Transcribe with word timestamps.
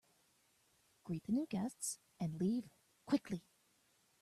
Greet 1.03 1.25
the 1.27 1.31
new 1.31 1.45
guests 1.47 1.99
and 2.19 2.33
leave 2.41 2.67
quickly. 3.05 3.43